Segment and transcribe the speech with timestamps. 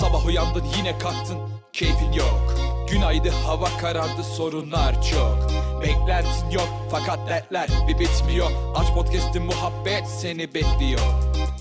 [0.00, 1.38] Sabah uyandın yine kalktın.
[1.72, 2.54] Keyfin yok.
[2.90, 5.50] Günaydın hava karardı sorunlar çok.
[5.82, 8.50] Beklentin yok fakat dertler bir bitmiyor.
[8.74, 11.00] Aç podcast'in muhabbet seni bekliyor.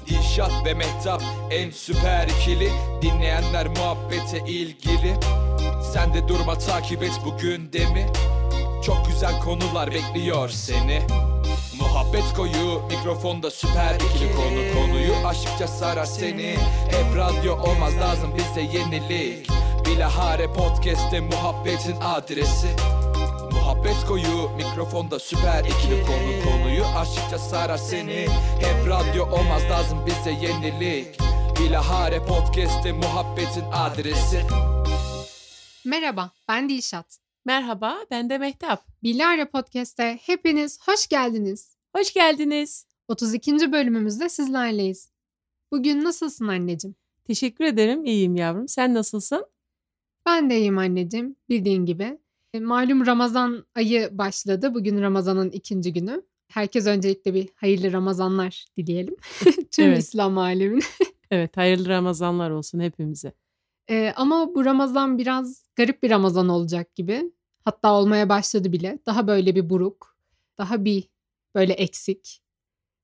[0.09, 2.71] Dilşat ve Mehtap en süper ikili.
[3.01, 5.15] Dinleyenler muhabbete ilgili.
[5.93, 8.07] Sen de durma takip et bugün demi
[8.85, 11.01] Çok güzel konular bekliyor seni
[12.13, 14.73] Muhabbet koyu mikrofonda süper ikili konu.
[14.73, 16.55] Konuyu aşıkça sarar seni.
[16.91, 19.49] Hep radyo olmaz lazım bize yenilik.
[19.85, 22.67] Bilahare podcast'te muhabbetin adresi.
[23.51, 26.43] Muhabbet koyu mikrofonda süper ikili konu.
[26.51, 28.27] Konuyu aşıkça sarar seni.
[28.59, 31.19] Hep radyo olmaz lazım bize yenilik.
[31.59, 34.45] Bilahare podcast'te muhabbetin adresi.
[35.85, 37.17] Merhaba, ben Dilşat.
[37.45, 38.83] Merhaba, ben de Mehtap.
[39.03, 41.72] Bilara Podcast'te hepiniz hoş geldiniz.
[41.95, 42.85] Hoş geldiniz.
[43.07, 43.71] 32.
[43.71, 45.09] bölümümüzde sizlerleyiz.
[45.71, 46.95] Bugün nasılsın anneciğim?
[47.27, 48.67] Teşekkür ederim, iyiyim yavrum.
[48.67, 49.45] Sen nasılsın?
[50.25, 52.19] Ben de iyiyim anneciğim, bildiğin gibi.
[52.53, 54.73] E, Malum Ramazan ayı başladı.
[54.73, 56.23] Bugün Ramazan'ın ikinci günü.
[56.47, 59.15] Herkes öncelikle bir hayırlı Ramazanlar dileyelim.
[59.71, 59.99] Tüm Evet.
[59.99, 60.83] İslam alemine.
[61.31, 63.33] Evet, hayırlı Ramazanlar olsun hepimize.
[63.89, 67.31] E, ama bu Ramazan biraz garip bir Ramazan olacak gibi.
[67.65, 68.99] Hatta olmaya başladı bile.
[69.05, 70.17] Daha böyle bir buruk.
[70.57, 71.12] Daha bir
[71.55, 72.41] böyle eksik.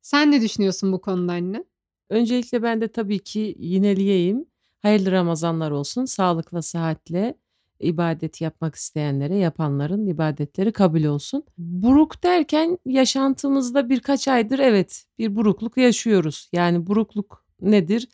[0.01, 1.63] Sen ne düşünüyorsun bu konuda anne?
[2.09, 4.45] Öncelikle ben de tabii ki yineleyeyim.
[4.81, 6.05] Hayırlı Ramazanlar olsun.
[6.05, 7.35] Sağlıkla, sıhhatle
[7.79, 11.43] ibadet yapmak isteyenlere, yapanların ibadetleri kabul olsun.
[11.57, 16.49] Buruk derken yaşantımızda birkaç aydır evet bir burukluk yaşıyoruz.
[16.53, 18.07] Yani burukluk nedir?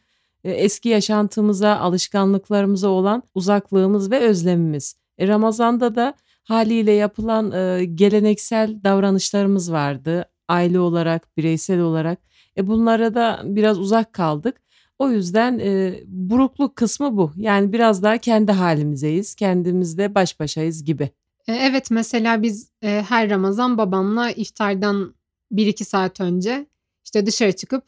[0.43, 4.95] E, Eski yaşantımıza, alışkanlıklarımıza olan uzaklığımız ve özlemimiz.
[5.17, 6.13] E, Ramazan'da da
[6.45, 10.25] haliyle yapılan e, geleneksel davranışlarımız vardı.
[10.47, 12.19] Aile olarak, bireysel olarak.
[12.57, 14.61] E, bunlara da biraz uzak kaldık.
[14.99, 17.31] O yüzden e, burukluk kısmı bu.
[17.35, 21.03] Yani biraz daha kendi halimizeyiz, kendimizle baş başayız gibi.
[21.47, 25.15] E, Evet mesela biz e, her Ramazan babamla iftardan
[25.51, 26.65] 1-2 saat önce
[27.05, 27.83] işte dışarı çıkıp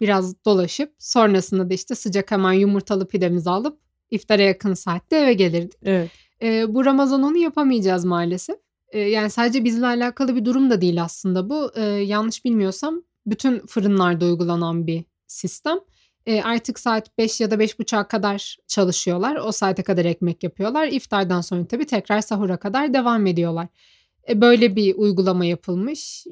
[0.00, 3.80] biraz dolaşıp sonrasında da işte sıcak hemen yumurtalı pidemizi alıp
[4.10, 5.78] iftara yakın saatte eve gelirdik.
[5.84, 6.10] Evet.
[6.42, 8.56] E, bu Ramazan onu yapamayacağız maalesef.
[8.92, 11.72] E, yani sadece bizle alakalı bir durum da değil aslında bu.
[11.74, 15.78] E, yanlış bilmiyorsam bütün fırınlarda uygulanan bir sistem.
[16.26, 19.36] E, artık saat 5 ya da 5.30'a kadar çalışıyorlar.
[19.36, 20.88] O saate kadar ekmek yapıyorlar.
[20.88, 23.66] İftardan sonra tabii tekrar sahura kadar devam ediyorlar.
[24.28, 26.24] E, böyle bir uygulama yapılmış.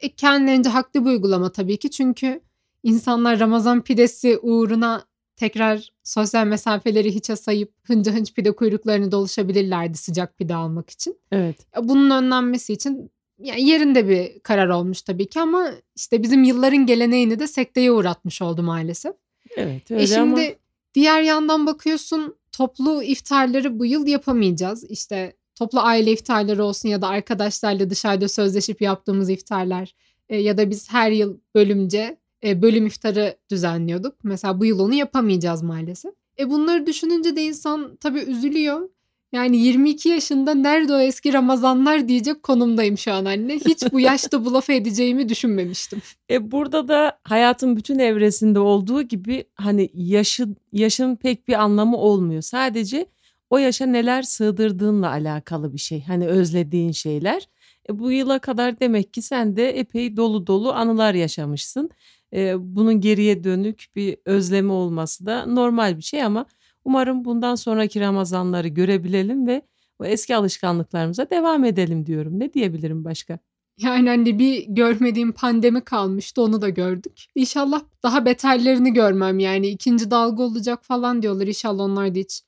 [0.00, 1.90] E, kendilerince haklı bir uygulama tabii ki.
[1.90, 2.40] Çünkü
[2.82, 5.04] insanlar Ramazan pidesi uğruna
[5.36, 11.18] tekrar sosyal mesafeleri hiçe sayıp hınca hınç pide kuyruklarını doluşabilirlerdi sıcak pide almak için.
[11.32, 11.56] Evet.
[11.76, 16.86] E, Bunun önlenmesi için yani yerinde bir karar olmuş tabii ki ama işte bizim yılların
[16.86, 19.12] geleneğini de sekteye uğratmış oldu maalesef.
[19.56, 20.54] Evet E öyle şimdi ama
[20.94, 24.84] diğer yandan bakıyorsun toplu iftarları bu yıl yapamayacağız.
[24.90, 29.94] İşte toplu aile iftarları olsun ya da arkadaşlarla dışarıda sözleşip yaptığımız iftarlar
[30.28, 34.14] e, ya da biz her yıl bölümce e, bölüm iftarı düzenliyorduk.
[34.24, 36.12] Mesela bu yıl onu yapamayacağız maalesef.
[36.38, 38.88] E bunları düşününce de insan tabii üzülüyor.
[39.32, 43.54] Yani 22 yaşında nerede o eski Ramazanlar diyecek konumdayım şu an anne.
[43.54, 46.02] Hiç bu yaşta bu lafı edeceğimi düşünmemiştim.
[46.30, 52.42] E burada da hayatın bütün evresinde olduğu gibi hani yaşın yaşın pek bir anlamı olmuyor.
[52.42, 53.06] Sadece
[53.50, 56.02] o yaşa neler sığdırdığınla alakalı bir şey.
[56.02, 57.48] Hani özlediğin şeyler.
[57.88, 61.90] E bu yıla kadar demek ki sen de epey dolu dolu anılar yaşamışsın.
[62.34, 66.46] E bunun geriye dönük bir özlemi olması da normal bir şey ama
[66.84, 69.62] umarım bundan sonraki Ramazanları görebilelim ve
[69.98, 72.40] o eski alışkanlıklarımıza devam edelim diyorum.
[72.40, 73.38] Ne diyebilirim başka?
[73.78, 77.24] Yani hani bir görmediğim pandemi kalmıştı onu da gördük.
[77.34, 81.46] İnşallah daha beterlerini görmem yani ikinci dalga olacak falan diyorlar.
[81.46, 82.42] İnşallah onlar da hiç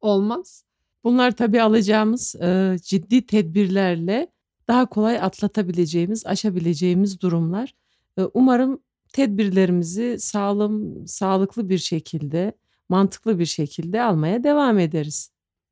[0.00, 0.64] olmaz.
[1.04, 4.28] Bunlar tabii alacağımız e, ciddi tedbirlerle
[4.68, 7.74] daha kolay atlatabileceğimiz, aşabileceğimiz durumlar.
[8.18, 8.80] E, umarım
[9.12, 12.52] tedbirlerimizi sağlam, sağlıklı bir şekilde,
[12.88, 15.30] mantıklı bir şekilde almaya devam ederiz.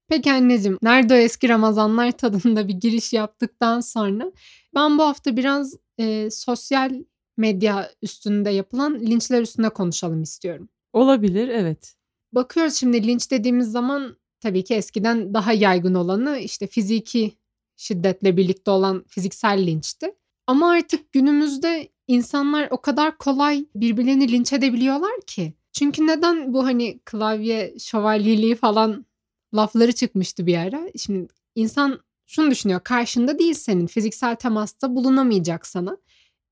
[0.09, 4.33] Peki anneciğim nerede o eski Ramazanlar tadında bir giriş yaptıktan sonra
[4.75, 7.05] ben bu hafta biraz e, sosyal
[7.37, 10.69] medya üstünde yapılan linçler üstünde konuşalım istiyorum.
[10.93, 11.95] Olabilir, evet.
[12.33, 17.33] Bakıyoruz şimdi linç dediğimiz zaman tabii ki eskiden daha yaygın olanı işte fiziki
[17.77, 20.15] şiddetle birlikte olan fiziksel linçti.
[20.47, 25.55] Ama artık günümüzde insanlar o kadar kolay birbirlerini linç edebiliyorlar ki.
[25.73, 29.07] Çünkü neden bu hani klavye şövalyeliği falan
[29.55, 30.89] lafları çıkmıştı bir ara.
[30.99, 32.81] Şimdi insan şunu düşünüyor.
[32.81, 33.87] Karşında değil senin.
[33.87, 35.99] Fiziksel temasta bulunamayacak sana.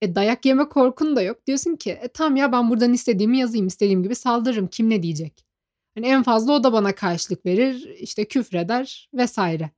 [0.03, 1.47] E dayak yeme korkun da yok.
[1.47, 3.67] Diyorsun ki e tamam ya ben buradan istediğimi yazayım.
[3.67, 4.67] istediğim gibi saldırırım.
[4.69, 5.47] Kim ne diyecek?
[5.95, 9.71] Hani en fazla o da bana karşılık verir, işte küfreder vesaire.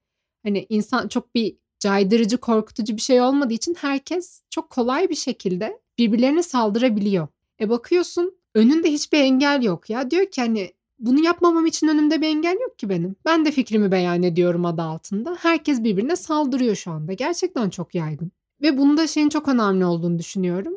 [0.45, 5.81] Hani insan çok bir caydırıcı, korkutucu bir şey olmadığı için herkes çok kolay bir şekilde
[5.99, 7.29] birbirlerine saldırabiliyor.
[7.61, 10.11] E bakıyorsun önünde hiçbir engel yok ya.
[10.11, 13.17] Diyor ki hani bunu yapmamam için önümde bir engel yok ki benim.
[13.25, 15.37] Ben de fikrimi beyan ediyorum adı altında.
[15.41, 17.13] Herkes birbirine saldırıyor şu anda.
[17.13, 18.33] Gerçekten çok yaygın.
[18.63, 20.75] Ve bunda şeyin çok önemli olduğunu düşünüyorum.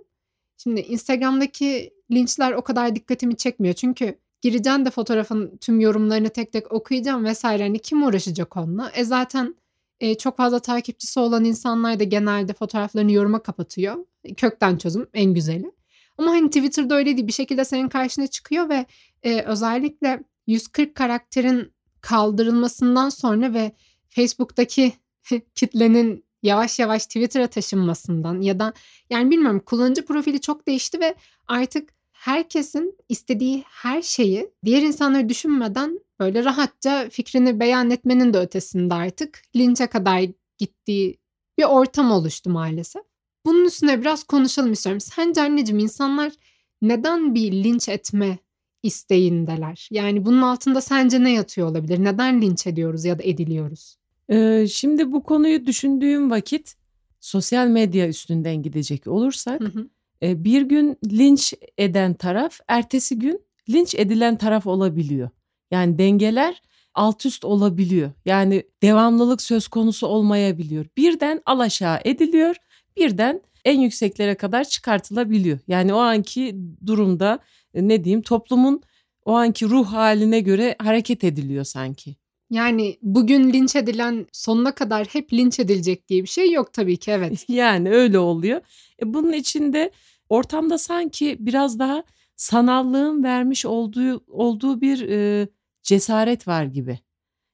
[0.57, 3.75] Şimdi Instagram'daki linçler o kadar dikkatimi çekmiyor.
[3.75, 7.63] Çünkü gireceğim de fotoğrafın tüm yorumlarını tek tek okuyacağım vesaire.
[7.63, 8.89] Hani kim uğraşacak onunla?
[8.89, 9.55] E zaten
[10.01, 14.05] e, çok fazla takipçisi olan insanlar da genelde fotoğraflarını yoruma kapatıyor.
[14.37, 15.71] Kökten çözüm en güzeli.
[16.17, 17.27] Ama hani Twitter'da öyle değil.
[17.27, 18.85] Bir şekilde senin karşına çıkıyor ve
[19.23, 23.71] e, özellikle 140 karakterin kaldırılmasından sonra ve
[24.09, 24.93] Facebook'taki
[25.55, 28.73] kitlenin yavaş yavaş Twitter'a taşınmasından ya da
[29.09, 31.15] yani bilmiyorum kullanıcı profili çok değişti ve
[31.47, 38.93] artık herkesin istediği her şeyi diğer insanları düşünmeden böyle rahatça fikrini beyan etmenin de ötesinde
[38.93, 40.23] artık linçe kadar
[40.57, 41.19] gittiği
[41.57, 43.01] bir ortam oluştu maalesef.
[43.45, 44.99] Bunun üstüne biraz konuşalım istiyorum.
[44.99, 46.33] Sence anneciğim insanlar
[46.81, 48.37] neden bir linç etme
[48.83, 49.87] isteğindeler?
[49.91, 52.03] Yani bunun altında sence ne yatıyor olabilir?
[52.03, 53.95] Neden linç ediyoruz ya da ediliyoruz?
[54.29, 56.75] Ee, şimdi bu konuyu düşündüğüm vakit
[57.19, 59.89] sosyal medya üstünden gidecek olursak Hı hı.
[60.23, 65.29] e, bir gün linç eden taraf ertesi gün linç edilen taraf olabiliyor.
[65.71, 66.61] Yani dengeler
[66.93, 68.11] alt üst olabiliyor.
[68.25, 70.85] Yani devamlılık söz konusu olmayabiliyor.
[70.97, 72.55] Birden alaşağı ediliyor,
[72.97, 75.59] birden en yükseklere kadar çıkartılabiliyor.
[75.67, 76.55] Yani o anki
[76.87, 77.39] durumda
[77.73, 78.81] e, ne diyeyim toplumun
[79.25, 82.15] o anki ruh haline göre hareket ediliyor sanki.
[82.49, 87.11] Yani bugün linç edilen sonuna kadar hep linç edilecek diye bir şey yok tabii ki
[87.11, 87.45] evet.
[87.49, 88.61] Yani öyle oluyor.
[89.01, 89.91] E bunun içinde
[90.29, 92.03] ortamda sanki biraz daha
[92.35, 95.47] sanallığın vermiş olduğu olduğu bir e,
[95.83, 96.99] cesaret var gibi.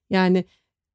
[0.09, 0.45] Yani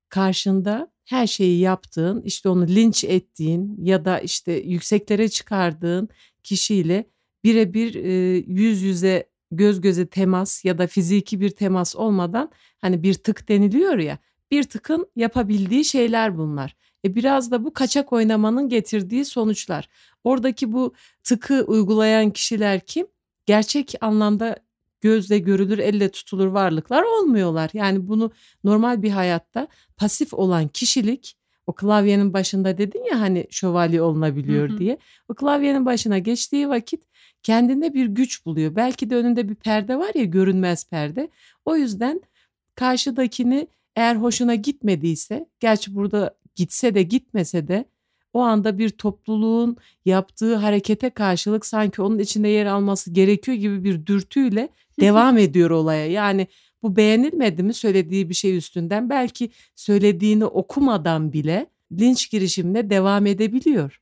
[0.09, 6.09] karşında her şeyi yaptığın, işte onu linç ettiğin ya da işte yükseklere çıkardığın
[6.43, 7.11] kişiyle
[7.45, 12.51] birebir e, yüz yüze göz göze temas ya da fiziki bir temas olmadan
[12.81, 14.19] hani bir tık deniliyor ya
[14.51, 16.77] bir tıkın yapabildiği şeyler bunlar.
[17.05, 19.89] E biraz da bu kaçak oynamanın getirdiği sonuçlar.
[20.25, 23.07] Oradaki bu tıkı uygulayan kişiler kim?
[23.47, 24.57] Gerçek anlamda
[25.03, 27.71] gözle görülür, elle tutulur varlıklar olmuyorlar.
[27.73, 28.31] Yani bunu
[28.65, 34.73] normal bir hayatta pasif olan kişilik o klavyenin başında dedin ya hani şövalye olunabiliyor Hı
[34.75, 34.79] hı.
[34.79, 34.99] diye.
[35.29, 37.03] O klavyenin başına geçtiği vakit
[37.43, 38.77] kendinde bir güç buluyor.
[38.77, 41.31] Belki de önünde bir perde var ya görünmez perde.
[41.65, 42.21] O yüzden
[42.75, 47.85] karşıdakini eğer hoşuna gitmediyse, gerçi burada gitse de gitmese de
[48.33, 54.07] o anda bir topluluğun yaptığı harekete karşılık sanki onun içinde yer alması gerekiyor gibi bir
[54.07, 54.69] dürtüyle
[55.01, 56.07] devam ediyor olaya.
[56.07, 56.47] Yani
[56.83, 64.01] bu beğenilmedi mi söylediği bir şey üstünden belki söylediğini okumadan bile linç girişimine devam edebiliyor.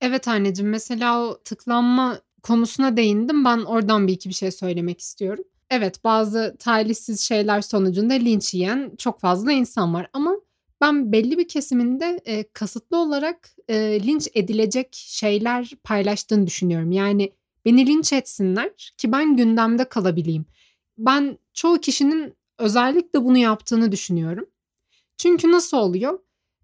[0.00, 3.44] Evet anneciğim mesela o tıklanma konusuna değindim.
[3.44, 5.44] Ben oradan bir iki bir şey söylemek istiyorum.
[5.70, 10.36] Evet bazı talihsiz şeyler sonucunda linç yiyen çok fazla insan var ama
[10.80, 16.92] ben belli bir kesiminde e, kasıtlı olarak e, linç edilecek şeyler paylaştığını düşünüyorum.
[16.92, 17.32] Yani
[17.64, 20.46] beni linç etsinler ki ben gündemde kalabileyim.
[20.98, 24.46] Ben çoğu kişinin özellikle bunu yaptığını düşünüyorum.
[25.18, 26.18] Çünkü nasıl oluyor?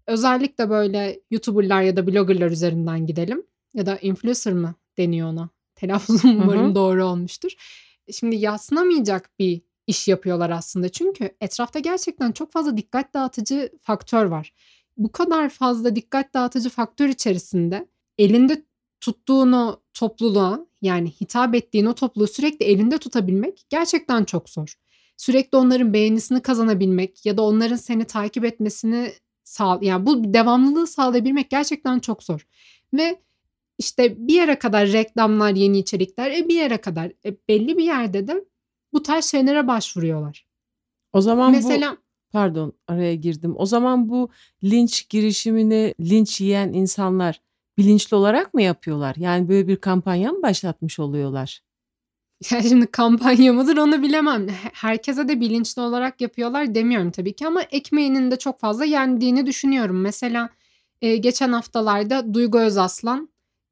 [0.07, 3.43] Özellikle böyle YouTuber'lar ya da blogger'lar üzerinden gidelim.
[3.73, 5.49] Ya da influencer mı deniyor ona?
[5.75, 7.51] Telaffuzum umarım doğru olmuştur.
[8.11, 10.89] Şimdi yaslanamayacak bir iş yapıyorlar aslında.
[10.89, 14.53] Çünkü etrafta gerçekten çok fazla dikkat dağıtıcı faktör var.
[14.97, 18.65] Bu kadar fazla dikkat dağıtıcı faktör içerisinde elinde
[19.01, 24.73] tuttuğun o topluluğa yani hitap ettiğin o topluluğu sürekli elinde tutabilmek gerçekten çok zor.
[25.17, 29.13] Sürekli onların beğenisini kazanabilmek ya da onların seni takip etmesini
[29.43, 32.47] sağ yani bu devamlılığı sağlayabilmek gerçekten çok zor.
[32.93, 33.21] Ve
[33.77, 38.27] işte bir yere kadar reklamlar, yeni içerikler, e bir yere kadar e belli bir yerde
[38.27, 38.45] de
[38.97, 40.45] bu tarz şeylere başvuruyorlar.
[41.13, 41.97] O zaman bu Mesela
[42.31, 43.53] pardon araya girdim.
[43.57, 44.29] O zaman bu
[44.63, 47.41] linç girişimini linç yiyen insanlar
[47.77, 49.15] bilinçli olarak mı yapıyorlar?
[49.19, 51.61] Yani böyle bir kampanya mı başlatmış oluyorlar?
[52.51, 54.47] Ya şimdi kampanya mıdır onu bilemem.
[54.47, 59.45] He- Herkese de bilinçli olarak yapıyorlar demiyorum tabii ki ama ekmeğinin de çok fazla yendiğini
[59.45, 60.01] düşünüyorum.
[60.01, 60.49] Mesela
[61.01, 63.29] e, geçen haftalarda Duygu Özaslan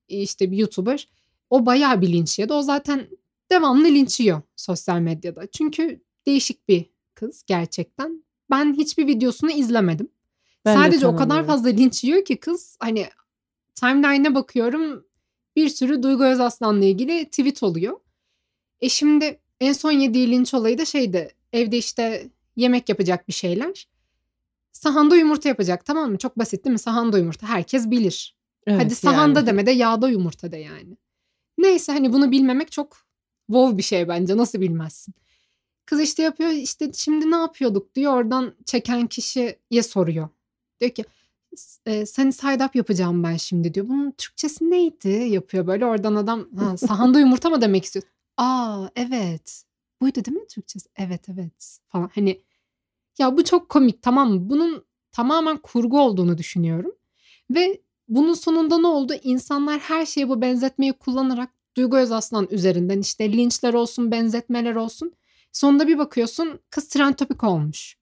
[0.08, 1.08] işte bir YouTuber
[1.50, 2.53] o bayağı bir linç yedi.
[2.53, 3.08] O zaten
[3.52, 5.48] devamlı linç yiyor sosyal medyada.
[5.48, 8.24] Çünkü değişik bir kız gerçekten.
[8.50, 10.10] Ben hiçbir videosunu izlemedim.
[10.66, 13.08] Ben de Sadece o kadar fazla linç yiyor ki kız hani
[13.75, 15.06] timeline'e bakıyorum
[15.56, 18.00] bir sürü Duygu Özaslan'la ilgili tweet oluyor.
[18.82, 21.30] E şimdi en son yediği linç olayı da şeydi.
[21.54, 23.88] evde işte yemek yapacak bir şeyler.
[24.72, 26.18] Sahanda yumurta yapacak tamam mı?
[26.18, 26.80] Çok basit değil mi?
[26.80, 28.36] Sahanda yumurta herkes bilir.
[28.68, 29.48] Evet, Hadi sahanda yani.
[29.48, 30.98] deme de yağda yumurta de yani.
[31.58, 33.04] Neyse hani bunu bilmemek çok
[33.48, 34.38] wow bir şey bence.
[34.38, 35.14] Nasıl bilmezsin?
[35.86, 38.14] Kız işte yapıyor işte şimdi ne yapıyorduk diyor.
[38.14, 40.30] Oradan çeken kişiye soruyor.
[40.82, 41.06] Diyor ki
[41.86, 43.88] e, seni side up yapacağım ben şimdi diyor.
[43.88, 45.10] Bunun Türkçesi neydi?
[45.10, 45.86] Yapıyor böyle.
[45.86, 48.06] Oradan adam ha, sahanda yumurta mı demek istiyor?
[48.38, 49.64] Aa evet.
[50.02, 50.90] Buydu değil mi Türkçesi?
[50.96, 52.12] Evet evet falan.
[52.16, 52.42] Hani
[53.18, 54.50] ya bu çok komik tamam mı?
[54.50, 56.92] Bunun tamamen kurgu olduğunu düşünüyorum.
[57.50, 59.14] Ve bunun sonunda ne oldu?
[59.24, 65.13] İnsanlar her şeyi bu benzetmeyi kullanarak Duygu Özaslan üzerinden işte linçler olsun, benzetmeler olsun.
[65.51, 67.98] Sonunda bir bakıyorsun kız trend topik olmuş.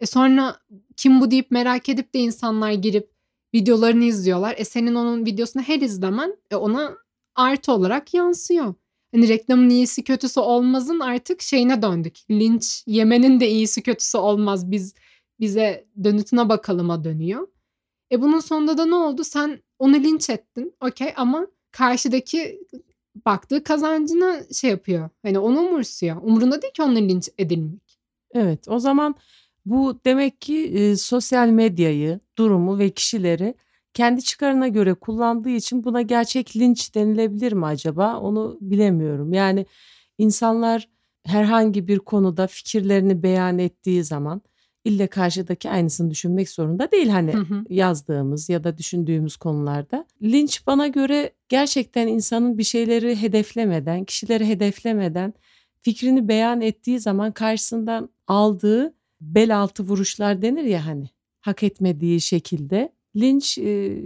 [0.00, 0.56] E sonra
[0.96, 3.10] kim bu deyip merak edip de insanlar girip
[3.54, 4.54] videolarını izliyorlar.
[4.58, 6.96] E senin onun videosunu her izlemen e ona
[7.34, 8.74] artı olarak yansıyor.
[9.14, 12.16] Hani reklamın iyisi kötüsü olmazın artık şeyine döndük.
[12.30, 14.70] Linç yemenin de iyisi kötüsü olmaz.
[14.70, 14.94] Biz
[15.40, 17.48] bize dönütüne bakalıma dönüyor.
[18.12, 19.24] E bunun sonunda da ne oldu?
[19.24, 20.74] Sen onu linç ettin.
[20.80, 22.60] Okey ama karşıdaki
[23.26, 25.10] baktığı kazancına şey yapıyor.
[25.22, 26.16] Hani onu umursuyor.
[26.22, 27.98] Umurunda değil ki onun linç edilmek.
[28.34, 29.14] Evet o zaman
[29.66, 33.54] bu demek ki e, sosyal medyayı, durumu ve kişileri
[33.94, 38.18] kendi çıkarına göre kullandığı için buna gerçek linç denilebilir mi acaba?
[38.20, 39.32] Onu bilemiyorum.
[39.32, 39.66] Yani
[40.18, 40.88] insanlar
[41.24, 44.42] herhangi bir konuda fikirlerini beyan ettiği zaman
[44.88, 47.64] ille karşıdaki aynısını düşünmek zorunda değil hani Hı hı.
[47.68, 50.04] yazdığımız ya da düşündüğümüz konularda.
[50.22, 55.34] Linç bana göre gerçekten insanın bir şeyleri hedeflemeden, kişileri hedeflemeden
[55.82, 62.92] fikrini beyan ettiği zaman karşısından aldığı bel altı vuruşlar denir ya hani hak etmediği şekilde
[63.16, 64.02] linç e,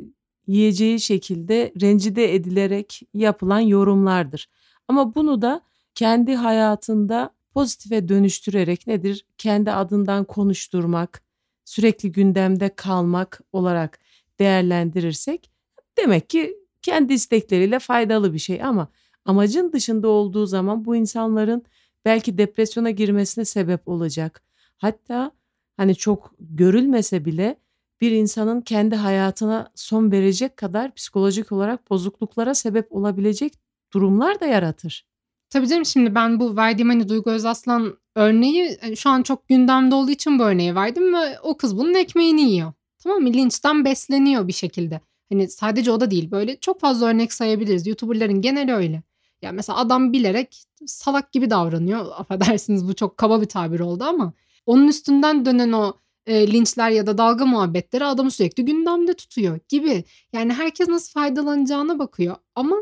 [0.47, 4.49] yiyeceği şekilde rencide edilerek yapılan yorumlardır.
[4.89, 5.61] Ama bunu da
[5.95, 9.27] kendi hayatında pozitife dönüştürerek nedir?
[9.39, 11.23] Kendi adından konuşturmak,
[11.65, 13.99] sürekli gündemde kalmak olarak
[14.41, 15.51] değerlendirirsek
[15.99, 18.89] demek ki kendi istekleriyle faydalı bir şey ama
[19.25, 21.63] amacın dışında olduğu zaman bu insanların
[22.05, 24.43] belki depresyona girmesine sebep olacak.
[24.77, 25.33] Hatta
[25.77, 27.57] hani çok görülmese bile
[28.01, 33.53] bir insanın kendi hayatına son verecek kadar psikolojik olarak bozukluklara sebep olabilecek
[33.93, 35.12] durumlar da yaratır.
[35.53, 39.95] Tabii canım şimdi ben bu verdiğim hani Duygu Özaslan örneği e, şu an çok gündemde
[39.95, 42.73] olduğu için bu örneği verdim ve o kız bunun ekmeğini yiyor.
[42.99, 43.33] Tamam mı?
[43.33, 45.01] Linçten besleniyor bir şekilde.
[45.33, 47.87] Hani sadece o da değil böyle çok fazla örnek sayabiliriz.
[47.87, 49.03] YouTuber'ların geneli öyle.
[49.43, 52.07] Ya mesela adam bilerek salak gibi davranıyor.
[52.17, 54.33] Affedersiniz bu çok kaba bir tabir oldu ama
[54.67, 55.93] onun üstünden dönen o
[56.27, 60.05] e, linçler ya da dalga muhabbetleri adamı sürekli gündemde tutuyor gibi.
[60.33, 62.77] Yani herkes nasıl faydalanacağına bakıyor ama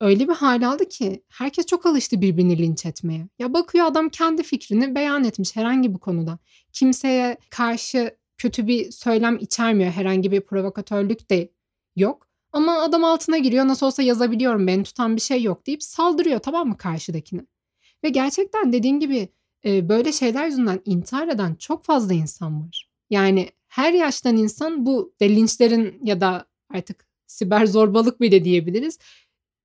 [0.00, 3.28] öyle bir hal aldı ki herkes çok alıştı birbirini linç etmeye.
[3.38, 6.38] Ya bakıyor adam kendi fikrini beyan etmiş herhangi bir konuda.
[6.72, 9.90] Kimseye karşı kötü bir söylem içermiyor.
[9.90, 11.50] Herhangi bir provokatörlük de
[11.96, 12.26] yok.
[12.52, 16.68] Ama adam altına giriyor nasıl olsa yazabiliyorum beni tutan bir şey yok deyip saldırıyor tamam
[16.68, 17.40] mı karşıdakine.
[18.04, 19.28] Ve gerçekten dediğin gibi
[19.64, 22.90] e, böyle şeyler yüzünden intihar eden çok fazla insan var.
[23.10, 28.98] Yani her yaştan insan bu de linçlerin ya da artık siber zorbalık bile diyebiliriz.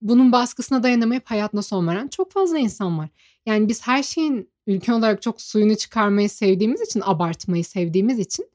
[0.02, 3.10] Bunun baskısına dayanamayıp hayatına son veren çok fazla insan var.
[3.46, 8.46] Yani biz her şeyin ülke olarak çok suyunu çıkarmayı sevdiğimiz için, abartmayı sevdiğimiz için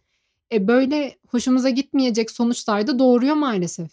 [0.53, 3.91] e, böyle hoşumuza gitmeyecek sonuçlar da doğuruyor maalesef.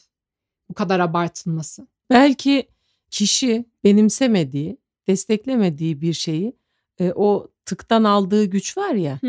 [0.70, 1.88] Bu kadar abartılması.
[2.10, 2.68] Belki
[3.10, 6.54] kişi benimsemediği, desteklemediği bir şeyi
[7.00, 9.20] e, o tıktan aldığı güç var ya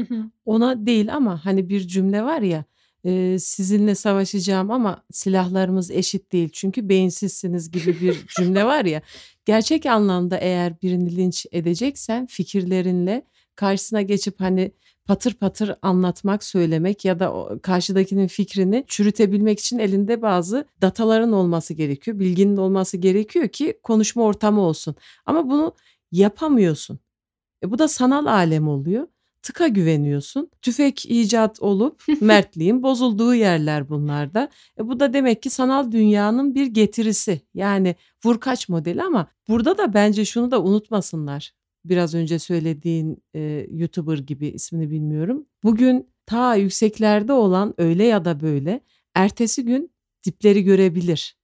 [0.46, 2.64] ona değil ama hani bir cümle var ya
[3.04, 9.02] e, sizinle savaşacağım ama silahlarımız eşit değil çünkü beyinsizsiniz gibi bir cümle var ya
[9.44, 14.72] gerçek anlamda eğer birini linç edeceksen fikirlerinle karşısına geçip hani
[15.06, 22.18] patır patır anlatmak, söylemek ya da karşıdakinin fikrini çürütebilmek için elinde bazı dataların olması gerekiyor,
[22.18, 24.94] bilginin olması gerekiyor ki konuşma ortamı olsun.
[25.26, 25.74] Ama bunu
[26.12, 26.98] yapamıyorsun.
[27.64, 29.08] E bu da sanal alem oluyor.
[29.44, 30.50] Tıka güveniyorsun.
[30.62, 34.48] Tüfek icat olup mertliğin bozulduğu yerler bunlarda.
[34.78, 37.40] E bu da demek ki sanal dünyanın bir getirisi.
[37.54, 41.52] Yani vur kaç modeli ama burada da bence şunu da unutmasınlar.
[41.84, 45.46] Biraz önce söylediğin e, YouTuber gibi ismini bilmiyorum.
[45.62, 48.80] Bugün ta yükseklerde olan öyle ya da böyle
[49.14, 49.90] ertesi gün
[50.26, 51.36] dipleri görebilir.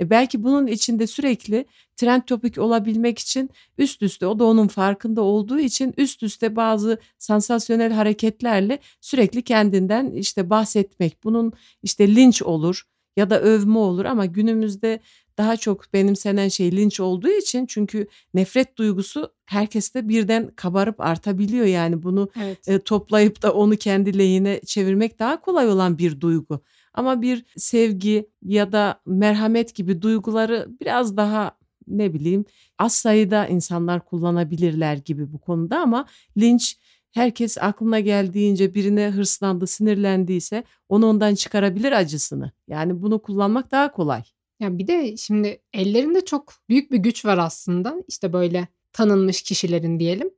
[0.00, 1.64] E belki bunun içinde sürekli
[1.96, 6.98] trend topik olabilmek için üst üste o da onun farkında olduğu için üst üste bazı
[7.18, 11.24] sansasyonel hareketlerle sürekli kendinden işte bahsetmek.
[11.24, 11.52] Bunun
[11.82, 12.82] işte linç olur
[13.16, 15.00] ya da övme olur ama günümüzde
[15.38, 22.02] daha çok benimsenen şey linç olduğu için çünkü nefret duygusu herkeste birden kabarıp artabiliyor yani
[22.02, 22.68] bunu Evet.
[22.68, 26.60] e, toplayıp da onu kendi lehine çevirmek daha kolay olan bir duygu.
[26.94, 32.44] Ama bir sevgi ya da merhamet gibi duyguları biraz daha ne bileyim
[32.78, 36.06] az sayıda insanlar kullanabilirler gibi bu konuda ama
[36.38, 36.76] linç
[37.12, 42.52] herkes aklına geldiğince birine hırslandı, sinirlendiyse onu ondan çıkarabilir acısını.
[42.68, 44.22] Yani bunu kullanmak daha kolay.
[44.60, 47.96] Ya bir de şimdi ellerinde çok büyük bir güç var aslında.
[48.08, 50.30] İşte böyle tanınmış kişilerin diyelim.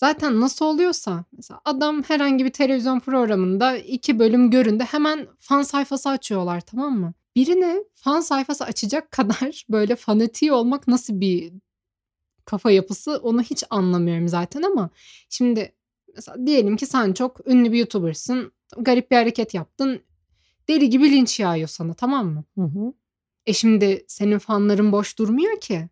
[0.00, 6.08] Zaten nasıl oluyorsa mesela adam herhangi bir televizyon programında iki bölüm göründe hemen fan sayfası
[6.08, 7.14] açıyorlar tamam mı?
[7.36, 11.52] Birine fan sayfası açacak kadar böyle fanatiği olmak nasıl bir
[12.44, 14.90] kafa yapısı onu hiç anlamıyorum zaten ama
[15.28, 15.72] şimdi
[16.14, 18.52] mesela diyelim ki sen çok ünlü bir YouTuber'sın.
[18.78, 20.02] Garip bir hareket yaptın.
[20.68, 22.44] Deli gibi linç yağıyor sana tamam mı?
[22.54, 22.92] Hı hı.
[23.46, 25.88] E şimdi senin fanların boş durmuyor ki.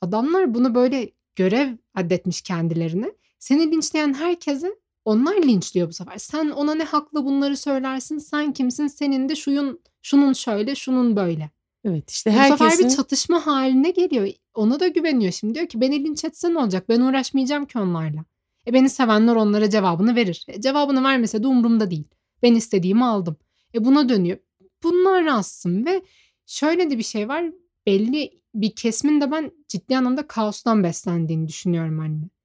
[0.00, 3.12] Adamlar bunu böyle görev addetmiş kendilerine.
[3.46, 4.74] Seni linçleyen herkese
[5.04, 6.18] onlar linçliyor bu sefer.
[6.18, 8.18] Sen ona ne hakla bunları söylersin?
[8.18, 8.86] Sen kimsin?
[8.86, 11.50] Senin de şuyun, şunun şöyle, şunun böyle.
[11.84, 14.28] Evet işte Bu sefer herkesin bir çatışma haline geliyor.
[14.54, 15.54] Ona da güveniyor şimdi.
[15.54, 16.88] Diyor ki beni linç etse ne olacak?
[16.88, 18.24] Ben uğraşmayacağım ki onlarla.
[18.66, 20.44] E beni sevenler onlara cevabını verir.
[20.48, 22.08] E cevabını vermese de umurumda değil.
[22.42, 23.36] Ben istediğimi aldım.
[23.74, 24.38] E buna dönüyor.
[24.82, 26.02] Bunlar rahatsızım ve
[26.46, 27.44] şöyle de bir şey var.
[27.86, 32.35] Belli bir kesimin de ben ciddi anlamda kaostan beslendiğini düşünüyorum anne.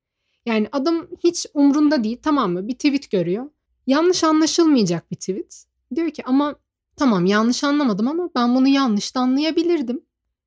[0.46, 2.68] Yani adam hiç umrunda değil tamam mı?
[2.68, 3.50] Bir tweet görüyor.
[3.88, 5.66] Yanlış anlaşılmayacak bir tweet.
[5.96, 6.56] Diyor ki ama
[6.96, 10.02] tamam yanlış anlamadım ama ben bunu yanlış da anlayabilirdim.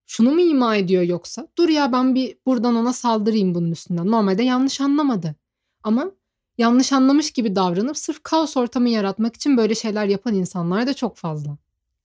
[0.06, 1.48] Şunu mu ima ediyor yoksa?
[1.58, 4.10] Dur ya ben bir buradan ona saldırayım bunun üstünden.
[4.10, 5.34] Normalde yanlış anlamadı.
[5.82, 6.10] Ama
[6.58, 11.16] yanlış anlamış gibi davranıp sırf kaos ortamı yaratmak için böyle şeyler yapan insanlar da çok
[11.16, 11.56] fazla.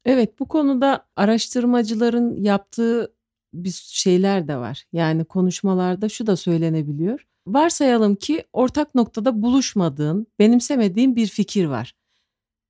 [0.05, 3.13] Evet bu konuda araştırmacıların yaptığı
[3.53, 4.85] bir şeyler de var.
[4.93, 7.27] Yani konuşmalarda şu da söylenebiliyor.
[7.53, 11.95] Varsayalım ki ortak noktada buluşmadığın, benimsemediğin bir fikir var.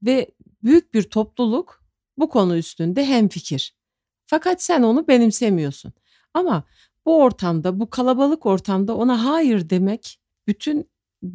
[0.04, 0.32] Ve
[0.64, 1.84] büyük bir topluluk
[2.18, 3.76] bu konu üstünde hemfikir.
[4.26, 5.94] Fakat sen onu benimsemiyorsun.
[6.34, 6.64] Ama
[7.06, 10.90] bu ortamda, bu kalabalık ortamda ona hayır demek bütün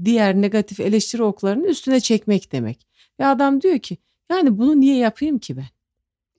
[0.05, 2.87] diğer negatif eleştiri oklarını üstüne çekmek demek.
[3.21, 3.99] Ve adam diyor ki
[4.31, 5.67] yani bunu niye yapayım ki ben?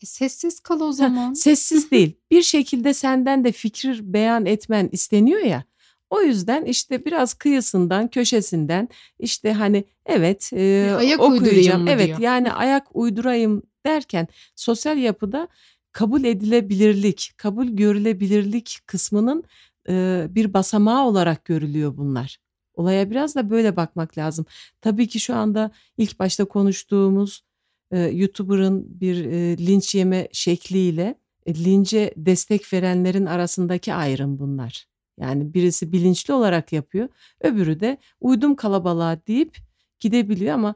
[0.02, 1.34] E sessiz kal o Ha, zaman.
[1.34, 2.18] Sessiz değil.
[2.32, 5.64] Bir şekilde senden de fikir beyan etmen isteniyor ya.
[6.10, 8.90] O yüzden işte biraz kıyısından, köşesinden
[9.20, 11.88] işte hani evet e, ayak okuyacağım.
[11.88, 12.20] Evet diyor.
[12.20, 15.48] yani ayak uydurayım derken sosyal yapıda
[15.92, 19.44] kabul edilebilirlik, kabul görülebilirlik kısmının
[19.90, 22.38] e, bir basamağı olarak görülüyor bunlar.
[22.74, 24.46] Olaya biraz da böyle bakmak lazım.
[24.82, 27.44] Tabii ki şu anda ilk başta konuştuğumuz
[27.92, 31.16] e, YouTuber'ın bir e, linç yeme şekliyle
[31.46, 34.88] e, lince destek verenlerin arasındaki ayrım bunlar.
[35.20, 37.10] Yani birisi bilinçli olarak yapıyor,
[37.42, 39.58] öbürü de uydum kalabalığa deyip
[40.00, 40.76] gidebiliyor ama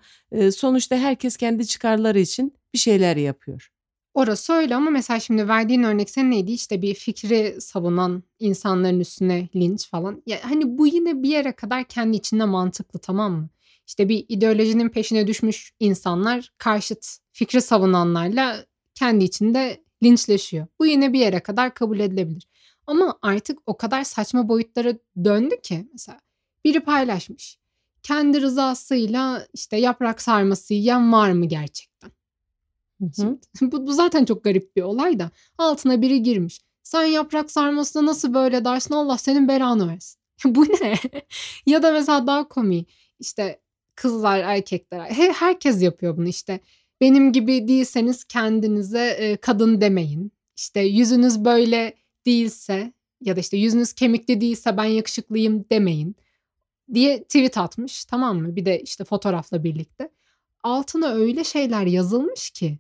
[0.56, 3.72] sonuçta herkes kendi çıkarları için bir şeyler yapıyor.
[4.14, 6.52] Orası öyle ama mesela şimdi verdiğin örnek senin neydi?
[6.52, 10.24] İşte bir fikri savunan insanların üstüne linç falan.
[10.26, 13.50] Ya hani bu yine bir yere kadar kendi içinde mantıklı tamam mı?
[13.88, 20.68] İşte bir ideolojinin peşine düşmüş insanlar karşıt fikri savunanlarla kendi içinde linçleşiyor.
[20.80, 22.48] Bu yine bir yere kadar kabul edilebilir.
[22.90, 26.20] Ama artık o kadar saçma boyutlara döndü ki mesela
[26.66, 27.58] biri paylaşmış.
[28.04, 32.12] Kendi rızasıyla işte yaprak sarması yiyen var mı gerçekten?
[33.16, 33.40] Şimdi,
[33.72, 36.62] bu, bu zaten çok garip bir olay da altına biri girmiş.
[36.84, 40.20] Sen yaprak sarmasına nasıl böyle dersin Allah senin belanı versin.
[40.46, 40.94] bu ne?
[41.66, 43.62] ya da mesela daha komik işte
[43.96, 46.60] kızlar erkekler he- herkes yapıyor bunu işte.
[47.02, 50.32] Benim gibi değilseniz kendinize kadın demeyin.
[50.56, 52.00] İşte yüzünüz böyle
[52.30, 56.16] değilse ya da işte yüzünüz kemikli değilse ben yakışıklıyım demeyin
[56.94, 58.56] diye tweet atmış tamam mı?
[58.56, 60.10] Bir de işte fotoğrafla birlikte.
[60.64, 62.80] Altına öyle şeyler yazılmış ki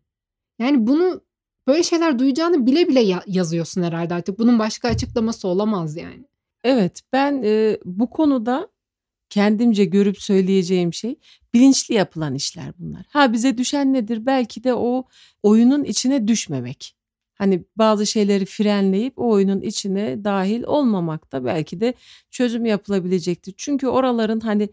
[0.59, 1.21] yani bunu
[1.67, 4.39] böyle şeyler duyacağını bile bile ya- yazıyorsun herhalde artık.
[4.39, 6.25] Bunun başka açıklaması olamaz yani.
[6.63, 8.69] Evet ben e, bu konuda
[9.29, 11.15] kendimce görüp söyleyeceğim şey
[11.53, 13.05] bilinçli yapılan işler bunlar.
[13.09, 14.25] Ha bize düşen nedir?
[14.25, 15.03] Belki de o
[15.43, 16.95] oyunun içine düşmemek.
[17.39, 21.95] Hani bazı şeyleri frenleyip o oyunun içine dahil olmamak da belki de
[22.31, 23.53] çözüm yapılabilecektir.
[23.57, 24.69] Çünkü oraların hani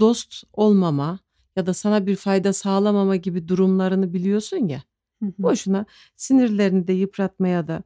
[0.00, 1.18] dost olmama
[1.56, 4.82] ya da sana bir fayda sağlamama gibi durumlarını biliyorsun ya.
[5.22, 5.32] Hı hı.
[5.38, 7.82] Boşuna sinirlerini de yıpratmaya da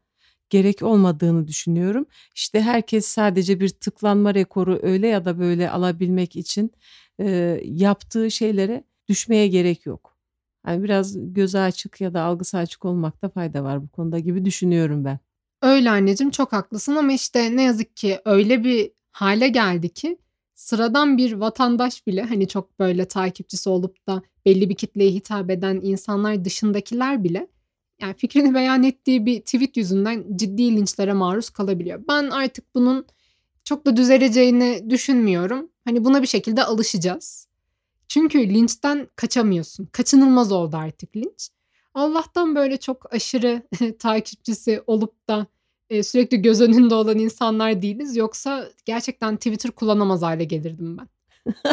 [0.50, 2.06] gerek olmadığını düşünüyorum.
[2.34, 6.72] İşte herkes sadece bir tıklanma rekoru öyle ya da böyle alabilmek için
[7.20, 10.13] e, yaptığı şeylere düşmeye gerek yok.
[10.64, 15.04] Hani biraz gözü açık ya da algısı açık olmakta fayda var bu konuda gibi düşünüyorum
[15.04, 15.18] ben.
[15.62, 20.18] Öyle anneciğim çok haklısın ama işte ne yazık ki öyle bir hale geldi ki
[20.54, 25.80] sıradan bir vatandaş bile hani çok böyle takipçisi olup da belli bir kitleye hitap eden
[25.82, 27.48] insanlar dışındakiler bile
[28.00, 32.02] yani fikrini beyan ettiği bir tweet yüzünden ciddi linçlere maruz kalabiliyor.
[32.08, 33.06] Ben artık bunun
[33.64, 35.70] çok da düzeleceğini düşünmüyorum.
[35.84, 37.48] Hani buna bir şekilde alışacağız.
[38.08, 39.86] Çünkü linçten kaçamıyorsun.
[39.86, 41.48] Kaçınılmaz oldu artık linç.
[41.94, 43.62] Allah'tan böyle çok aşırı
[43.98, 45.46] takipçisi olup da
[45.90, 48.16] e, sürekli göz önünde olan insanlar değiliz.
[48.16, 51.08] Yoksa gerçekten Twitter kullanamaz hale gelirdim ben.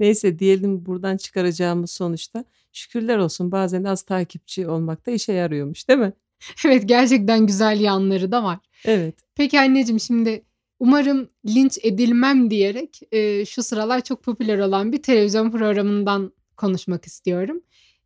[0.00, 5.98] Neyse diyelim buradan çıkaracağımız sonuçta şükürler olsun bazen az takipçi olmak da işe yarıyormuş değil
[5.98, 6.12] mi?
[6.66, 8.58] Evet gerçekten güzel yanları da var.
[8.84, 9.14] Evet.
[9.34, 10.44] Peki anneciğim şimdi
[10.80, 17.60] umarım linç edilmem diyerek e, şu sıralar çok popüler olan bir televizyon programından konuşmak istiyorum.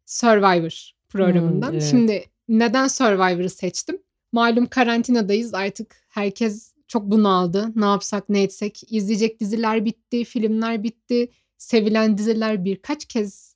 [0.06, 1.68] Survivor programından.
[1.68, 1.88] Hmm, evet.
[1.90, 3.98] Şimdi neden Survivor'ı seçtim?
[4.32, 7.72] Malum karantinadayız artık herkes çok bunaldı.
[7.76, 8.92] Ne yapsak ne etsek.
[8.92, 11.30] İzleyecek diziler bitti, filmler bitti.
[11.58, 13.54] Sevilen diziler birkaç kez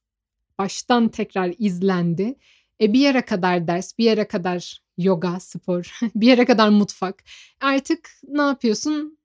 [0.59, 2.35] baştan tekrar izlendi.
[2.81, 7.25] E bir yere kadar ders, bir yere kadar yoga, spor, bir yere kadar mutfak.
[7.61, 9.19] Artık ne yapıyorsun?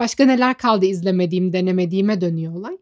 [0.00, 2.78] Başka neler kaldı izlemediğim, denemediğime dönüyor olay.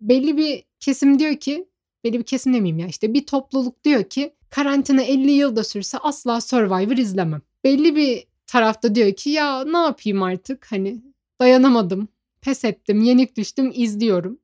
[0.00, 1.68] Belli bir kesim diyor ki,
[2.04, 6.40] belli bir kesim demeyeyim ya işte bir topluluk diyor ki karantina 50 yılda sürse asla
[6.40, 7.42] Survivor izlemem.
[7.64, 11.02] Belli bir tarafta diyor ki ya ne yapayım artık hani
[11.40, 12.08] dayanamadım,
[12.40, 14.38] pes ettim, yenik düştüm izliyorum.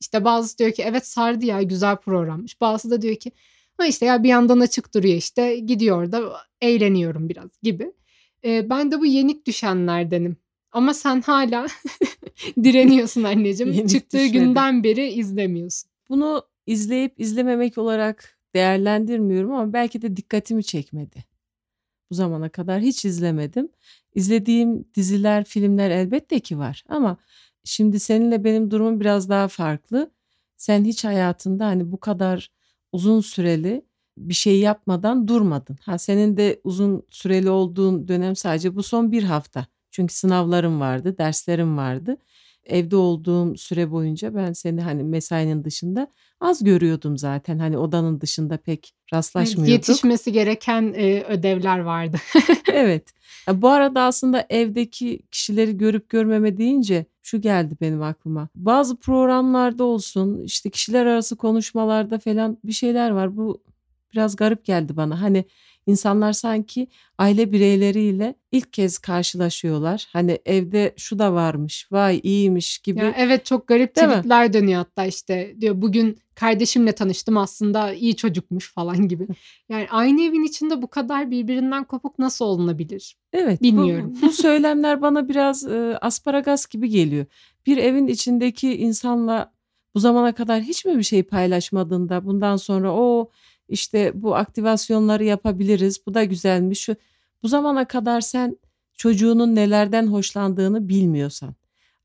[0.00, 2.60] İşte bazısı diyor ki evet sardı ya güzel programmış.
[2.60, 3.32] Bazısı da diyor ki
[3.78, 7.92] ha işte ya bir yandan açık duruyor işte gidiyor da eğleniyorum biraz gibi.
[8.44, 10.36] Ee, ben de bu yenik düşenlerdenim.
[10.72, 11.66] Ama sen hala
[12.64, 13.72] direniyorsun anneciğim.
[13.72, 14.40] Yenik Çıktığı düşmedim.
[14.48, 15.90] günden beri izlemiyorsun.
[16.08, 21.24] Bunu izleyip izlememek olarak değerlendirmiyorum ama belki de dikkatimi çekmedi.
[22.10, 23.68] Bu zamana kadar hiç izlemedim.
[24.14, 27.16] İzlediğim diziler, filmler elbette ki var ama
[27.64, 30.10] şimdi seninle benim durumum biraz daha farklı.
[30.56, 32.50] Sen hiç hayatında hani bu kadar
[32.94, 33.84] uzun süreli
[34.18, 35.76] bir şey yapmadan durmadın.
[35.82, 39.66] Ha senin de uzun süreli olduğun dönem sadece bu son bir hafta.
[39.90, 42.16] Çünkü sınavlarım vardı, derslerim vardı.
[42.64, 46.08] Evde olduğum süre boyunca ben seni hani mesainin dışında
[46.40, 47.58] az görüyordum zaten.
[47.58, 49.72] Hani odanın dışında pek rastlaşmıyorduk.
[49.72, 52.16] Yetişmesi gereken e, ödevler vardı.
[52.72, 53.08] Evet.
[53.52, 58.48] Bu arada aslında evdeki kişileri görüp görmeme deyince şu geldi benim aklıma.
[58.54, 63.36] Bazı programlarda olsun işte kişiler arası konuşmalarda falan bir şeyler var.
[63.36, 63.62] Bu
[64.12, 65.20] biraz garip geldi bana.
[65.20, 65.44] Hani
[65.86, 66.86] insanlar sanki
[67.18, 70.06] aile bireyleriyle ilk kez karşılaşıyorlar.
[70.12, 72.98] Hani evde şu da varmış, vay iyiymiş gibi.
[73.00, 74.12] Ya evet çok garip Değil mi?
[74.14, 79.26] tweetler dönüyor hatta işte diyor bugün kardeşimle tanıştım aslında iyi çocukmuş falan gibi.
[79.68, 83.16] Yani aynı evin içinde bu kadar birbirinden kopuk nasıl olunabilir?
[83.32, 83.60] Evet.
[83.60, 84.14] bu- Bilmiyorum.
[84.22, 87.26] Bu, söylemler bana biraz e, asparagas gibi geliyor.
[87.66, 89.54] Bir evin içindeki insanla
[89.94, 93.30] bu zamana kadar hiç mi bir şey paylaşmadığında bundan sonra o
[93.68, 96.06] işte bu aktivasyonları yapabiliriz.
[96.06, 96.80] Bu da güzelmiş.
[96.80, 96.96] Şu,
[97.42, 98.58] bu zamana kadar sen
[98.96, 101.54] çocuğunun nelerden hoşlandığını bilmiyorsan,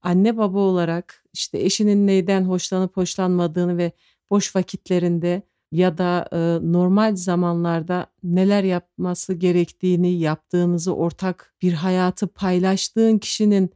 [0.02, 3.92] anne baba olarak işte eşinin neyden hoşlanıp hoşlanmadığını ve
[4.30, 5.42] boş vakitlerinde
[5.72, 6.38] ya da e,
[6.72, 13.70] normal zamanlarda neler yapması gerektiğini yaptığınızı ortak bir hayatı paylaştığın kişinin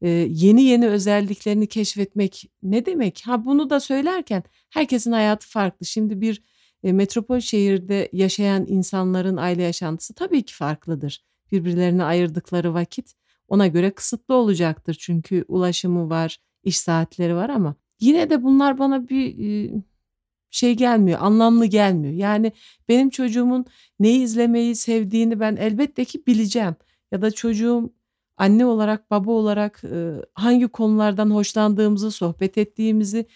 [0.00, 3.22] e, yeni yeni özelliklerini keşfetmek ne demek?
[3.26, 5.86] Ha bunu da söylerken herkesin hayatı farklı.
[5.86, 6.42] Şimdi bir
[6.86, 11.24] e, metropol şehirde yaşayan insanların aile yaşantısı tabii ki farklıdır.
[11.52, 13.14] Birbirlerine ayırdıkları vakit
[13.48, 14.96] ona göre kısıtlı olacaktır.
[15.00, 19.72] Çünkü ulaşımı var, iş saatleri var ama yine de bunlar bana bir e,
[20.50, 22.14] şey gelmiyor, anlamlı gelmiyor.
[22.14, 22.52] Yani
[22.88, 23.64] benim çocuğumun
[24.00, 26.76] neyi izlemeyi sevdiğini ben elbette ki bileceğim.
[27.12, 27.92] Ya da çocuğum
[28.36, 33.26] anne olarak, baba olarak e, hangi konulardan hoşlandığımızı, sohbet ettiğimizi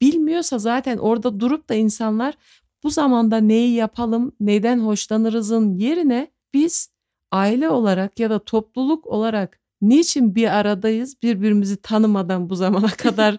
[0.00, 2.34] bilmiyorsa zaten orada durup da insanlar
[2.82, 6.90] bu zamanda neyi yapalım, neyden hoşlanırızın yerine biz
[7.30, 13.38] aile olarak ya da topluluk olarak niçin bir aradayız birbirimizi tanımadan bu zamana kadar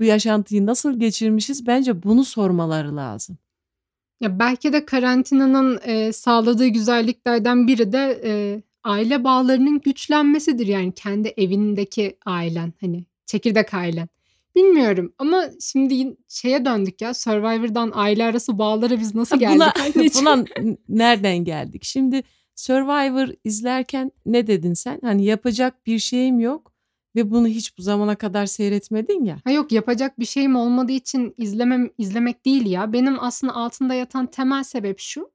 [0.00, 3.38] bu yaşantıyı nasıl geçirmişiz bence bunu sormaları lazım.
[4.20, 10.66] Ya belki de karantinanın e, sağladığı güzelliklerden biri de e, aile bağlarının güçlenmesidir.
[10.66, 14.08] Yani kendi evindeki ailen hani çekirdek ailen.
[14.54, 19.54] Bilmiyorum ama şimdi şeye döndük ya Survivor'dan aile arası bağlara biz nasıl geldik?
[19.56, 20.10] Buna, anneciğim?
[20.14, 21.84] buna n- nereden geldik?
[21.84, 22.22] Şimdi
[22.54, 24.98] Survivor izlerken ne dedin sen?
[25.02, 26.72] Hani yapacak bir şeyim yok
[27.16, 29.38] ve bunu hiç bu zamana kadar seyretmedin ya.
[29.44, 32.92] Ha yok yapacak bir şeyim olmadığı için izlemem izlemek değil ya.
[32.92, 35.30] Benim aslında altında yatan temel sebep şu.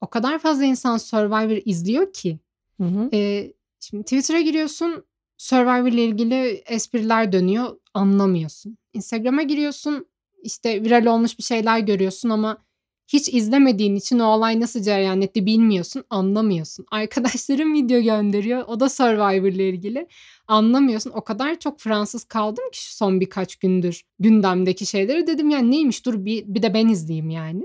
[0.00, 2.38] O kadar fazla insan Survivor izliyor ki.
[2.80, 3.08] Hı hı.
[3.12, 5.04] Ee, şimdi Twitter'a giriyorsun
[5.36, 6.34] Survivor ile ilgili
[6.66, 8.78] espriler dönüyor anlamıyorsun.
[8.92, 10.06] Instagram'a giriyorsun
[10.42, 12.66] işte viral olmuş bir şeyler görüyorsun ama
[13.08, 16.86] hiç izlemediğin için o olay nasıl cereyan etti bilmiyorsun, anlamıyorsun.
[16.90, 18.64] Arkadaşlarım video gönderiyor.
[18.66, 20.08] O da Survivor ile ilgili.
[20.48, 21.10] Anlamıyorsun.
[21.10, 25.26] O kadar çok Fransız kaldım ki son birkaç gündür gündemdeki şeyleri.
[25.26, 27.62] Dedim yani neymiş dur bir, bir de ben izleyeyim yani.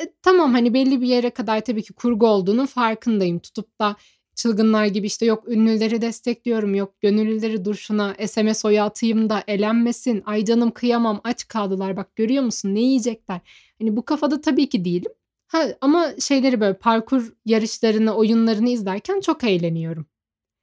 [0.00, 3.38] E, tamam hani belli bir yere kadar tabii ki kurgu olduğunun farkındayım.
[3.38, 3.96] Tutup da
[4.34, 10.22] çılgınlar gibi işte yok ünlüleri destekliyorum yok gönüllüleri dur şuna SMS oyu atayım da elenmesin
[10.26, 13.40] ay canım kıyamam aç kaldılar bak görüyor musun ne yiyecekler?
[13.78, 15.12] Hani bu kafada tabii ki değilim.
[15.46, 20.06] Ha, ama şeyleri böyle parkur yarışlarını oyunlarını izlerken çok eğleniyorum.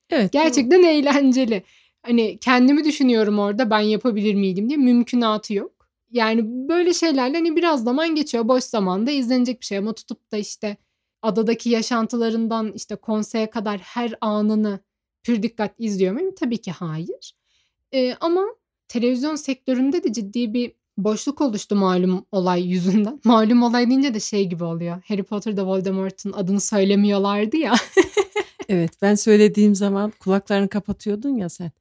[0.09, 0.31] Evet.
[0.31, 1.63] gerçekten eğlenceli.
[2.01, 4.69] Hani kendimi düşünüyorum orada ben yapabilir miydim?
[4.69, 5.71] diye mümkünatı yok.
[6.11, 10.37] Yani böyle şeylerle hani biraz zaman geçiyor boş zamanda izlenecek bir şey ama tutup da
[10.37, 10.77] işte
[11.21, 14.79] adadaki yaşantılarından işte konseye kadar her anını
[15.23, 16.35] pür dikkat izliyor muyum?
[16.39, 17.33] Tabii ki hayır.
[17.93, 18.45] Ee, ama
[18.87, 23.19] televizyon sektöründe de ciddi bir boşluk oluştu malum olay yüzünden.
[23.25, 25.01] Malum olay deyince de şey gibi oluyor.
[25.07, 27.73] Harry Potter'da Voldemort'un adını söylemiyorlardı ya.
[28.69, 31.71] Evet ben söylediğim zaman kulaklarını kapatıyordun ya sen.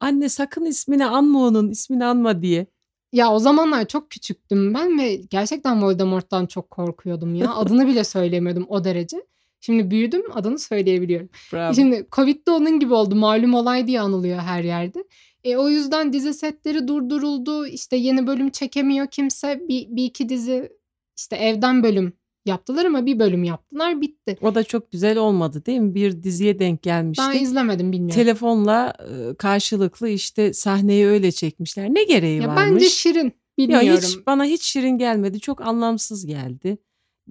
[0.00, 2.66] Anne sakın ismini anma onun ismini anma diye.
[3.14, 7.54] Ya o zamanlar çok küçüktüm ben ve gerçekten Voldemort'tan çok korkuyordum ya.
[7.56, 9.26] Adını bile söyleyemiyordum o derece.
[9.60, 11.28] Şimdi büyüdüm adını söyleyebiliyorum.
[11.52, 11.74] Bravo.
[11.74, 13.14] Şimdi Covid'de onun gibi oldu.
[13.14, 15.04] Malum olay diye anılıyor her yerde.
[15.44, 17.66] E, o yüzden dizi setleri durduruldu.
[17.66, 19.60] İşte yeni bölüm çekemiyor kimse.
[19.68, 20.72] Bir, bir iki dizi
[21.16, 22.12] işte evden bölüm
[22.44, 24.38] yaptılar ama bir bölüm yaptılar bitti.
[24.42, 25.94] O da çok güzel olmadı değil mi?
[25.94, 27.24] Bir diziye denk gelmişti.
[27.28, 28.14] Ben izlemedim bilmiyorum.
[28.14, 31.88] Telefonla e, karşılıklı işte sahneyi öyle çekmişler.
[31.90, 32.74] Ne gereği ya varmış?
[32.74, 33.24] bence şirin.
[33.24, 34.00] Ya Bilmiyorum.
[34.02, 35.40] hiç bana hiç şirin gelmedi.
[35.40, 36.78] Çok anlamsız geldi.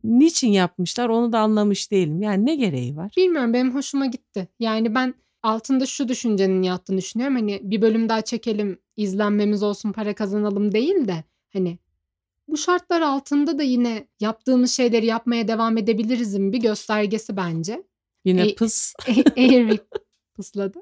[0.03, 2.21] Niçin yapmışlar onu da anlamış değilim.
[2.21, 3.13] Yani ne gereği var?
[3.17, 4.47] Bilmiyorum benim hoşuma gitti.
[4.59, 7.35] Yani ben altında şu düşüncenin yattığını düşünüyorum.
[7.35, 11.23] Hani bir bölüm daha çekelim, izlenmemiz olsun, para kazanalım değil de
[11.53, 11.77] hani
[12.47, 17.83] bu şartlar altında da yine yaptığımız şeyleri yapmaya devam edebilirizin bir göstergesi bence.
[18.25, 18.93] Yine E- pıs.
[19.37, 19.83] Airwick
[20.35, 20.79] pısladı.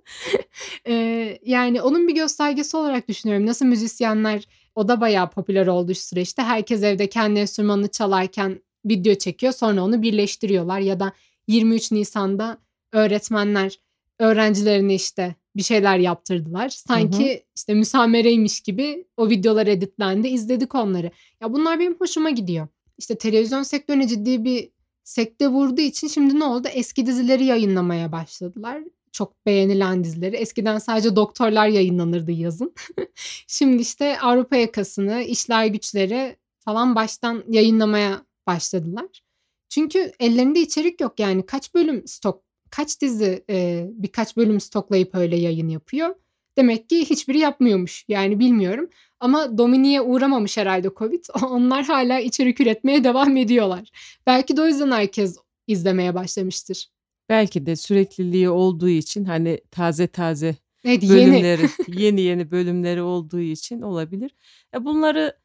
[0.87, 3.45] Eee, yani onun bir göstergesi olarak düşünüyorum.
[3.45, 6.41] Nasıl müzisyenler o da bayağı popüler oldu şu süreçte.
[6.41, 9.53] Herkes evde kendi enstrümanını çalarken video çekiyor.
[9.53, 10.79] Sonra onu birleştiriyorlar.
[10.79, 11.13] Ya da
[11.47, 12.57] 23 Nisan'da
[12.93, 13.79] öğretmenler
[14.19, 16.69] öğrencilerine işte bir şeyler yaptırdılar.
[16.69, 20.27] Sanki işte müsamereymiş gibi o videolar editlendi.
[20.27, 21.11] izledik onları.
[21.41, 22.67] Ya bunlar benim hoşuma gidiyor.
[22.97, 24.69] İşte televizyon sektörüne ciddi bir
[25.03, 26.67] sekte vurduğu için şimdi ne oldu?
[26.73, 28.83] Eski dizileri yayınlamaya başladılar.
[29.11, 30.35] Çok beğenilen dizileri.
[30.35, 32.73] Eskiden sadece doktorlar yayınlanırdı yazın.
[33.47, 39.23] şimdi işte Avrupa yakasını, işler güçleri falan baştan yayınlamaya başladılar.
[39.69, 45.35] Çünkü ellerinde içerik yok yani kaç bölüm stok, kaç dizi e, birkaç bölüm stoklayıp öyle
[45.35, 46.15] yayın yapıyor.
[46.57, 48.89] Demek ki hiçbiri yapmıyormuş yani bilmiyorum.
[49.19, 51.23] Ama Domini'ye uğramamış herhalde Covid.
[51.49, 53.89] Onlar hala içerik üretmeye devam ediyorlar.
[54.27, 56.87] Belki de o yüzden herkes izlemeye başlamıştır.
[57.29, 60.55] Belki de sürekliliği olduğu için hani taze taze
[60.85, 61.11] Evet yeni.
[61.31, 64.31] bölümleri yeni yeni bölümleri olduğu için olabilir.
[64.75, 65.37] E bunları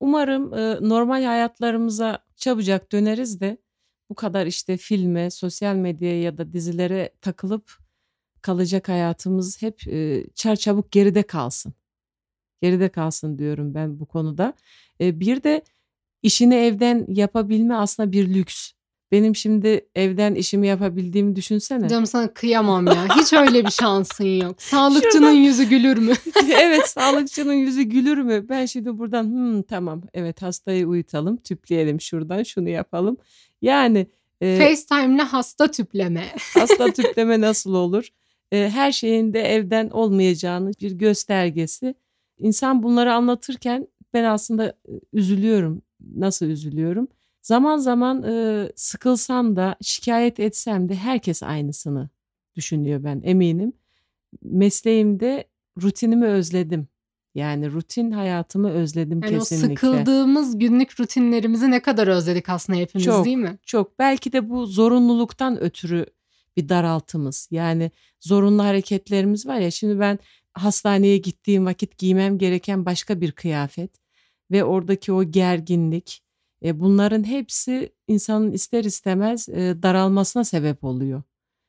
[0.00, 3.56] umarım e, normal hayatlarımıza çabucak döneriz de
[4.10, 7.78] bu kadar işte filme, sosyal medyaya ya da dizilere takılıp
[8.42, 11.74] kalacak hayatımız hep e, çarçabuk geride kalsın.
[12.62, 14.54] Geride kalsın diyorum ben bu konuda.
[15.00, 15.62] E, bir de
[16.22, 18.72] işini evden yapabilme aslında bir lüks.
[19.14, 21.88] Benim şimdi evden işimi yapabildiğimi düşünsene.
[21.88, 23.16] Canım sana kıyamam ya.
[23.16, 24.62] Hiç öyle bir şansın yok.
[24.62, 26.12] Sağlıkçının Şuradan- yüzü gülür mü?
[26.60, 28.48] evet sağlıkçının yüzü gülür mü?
[28.48, 33.16] Ben şimdi buradan hmm, tamam evet hastayı uyutalım tüpleyelim şuradan şunu yapalım.
[33.62, 34.06] Yani
[34.40, 36.24] e, FaceTime'le hasta tüpleme.
[36.54, 38.08] hasta tüpleme nasıl olur?
[38.52, 41.94] E, her şeyin de evden olmayacağını bir göstergesi.
[42.38, 45.82] İnsan bunları anlatırken ben aslında e, üzülüyorum.
[46.16, 47.08] Nasıl üzülüyorum?
[47.44, 52.08] Zaman zaman e, sıkılsam da şikayet etsem de herkes aynısını
[52.56, 53.72] düşünüyor ben eminim.
[54.42, 55.48] Mesleğimde
[55.82, 56.88] rutinimi özledim.
[57.34, 59.88] Yani rutin hayatımı özledim Yani kesinlikle.
[59.88, 63.24] o sıkıldığımız günlük rutinlerimizi ne kadar özledik aslında hepimiz Çok.
[63.24, 63.58] değil mi?
[63.66, 66.06] Çok belki de bu zorunluluktan ötürü
[66.56, 67.48] bir daraltımız.
[67.50, 70.18] Yani zorunlu hareketlerimiz var ya şimdi ben
[70.52, 73.90] hastaneye gittiğim vakit giymem gereken başka bir kıyafet
[74.50, 76.23] ve oradaki o gerginlik
[76.64, 81.22] e, bunların hepsi insanın ister istemez e, daralmasına sebep oluyor.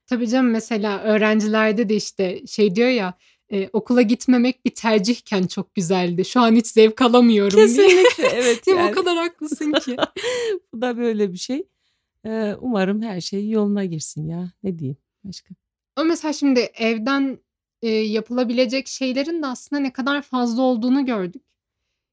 [0.08, 3.14] Tabii canım mesela öğrencilerde de işte şey diyor ya
[3.52, 6.26] Eee, okula gitmemek bir tercihken çok güzeldi.
[6.26, 7.68] Şu an hiç zevk alamıyorum diye.
[7.68, 8.84] Kesinlikle evet Değil mi?
[8.84, 8.96] O yani.
[8.96, 9.96] kadar haklısın ki.
[10.74, 11.68] Bu da böyle bir şey.
[12.26, 14.52] Eee, umarım her şey yoluna girsin ya.
[14.64, 15.56] Ne diyeyim başka?
[15.96, 17.40] Ama mesela şimdi evden,
[17.82, 21.44] eee, yapılabilecek şeylerin de aslında ne kadar fazla olduğunu gördük.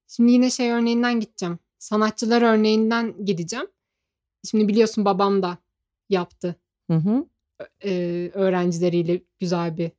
[0.09, 1.59] Şimdi yine şey örneğinden gideceğim.
[1.83, 3.67] Sanatçılar örneğinden gideceğim.
[4.51, 5.59] Şimdi biliyorsun babam da
[6.09, 6.57] yaptı.
[6.91, 7.27] Hı hı.
[7.61, 9.91] Ö eee, öğrencileriyle güzel bir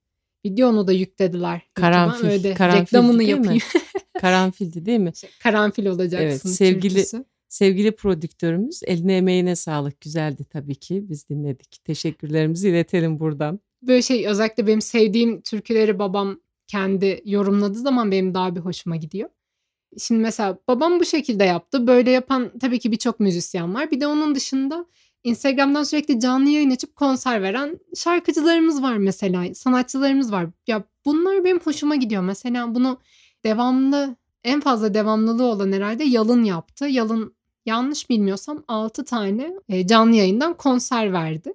[0.45, 0.69] video.
[0.69, 1.61] Onu da yüklediler.
[1.73, 3.61] Karanfil, Öyle de karanfildi reklamını yapayım.
[4.21, 5.11] Karanfildi değil mi?
[5.15, 7.25] Şey, karanfil Evet, olacaksın sevgili türküsü.
[7.49, 10.01] sevgili prodüktörümüz eline emeğine sağlık.
[10.01, 11.09] Güzeldi tabii ki.
[11.09, 11.83] Biz dinledik.
[11.83, 13.59] Teşekkürlerimizi iletelim buradan.
[13.81, 19.29] Böyle şey özellikle benim sevdiğim türküleri babam kendi yorumladığı zaman benim daha bir hoşuma gidiyor.
[19.99, 21.87] Şimdi mesela babam bu şekilde yaptı.
[21.87, 23.91] Böyle yapan tabii ki birçok müzisyen var.
[23.91, 24.85] Bir de onun dışında
[25.23, 29.53] Instagram'dan sürekli canlı yayın açıp konser veren şarkıcılarımız var mesela.
[29.53, 30.47] Sanatçılarımız var.
[30.67, 32.21] Ya bunlar benim hoşuma gidiyor.
[32.23, 32.99] Mesela bunu
[33.45, 36.85] devamlı en fazla devamlılığı olan herhalde Yalın yaptı.
[36.85, 41.53] Yalın yanlış bilmiyorsam 6 tane eee, canlı yayından konser verdi.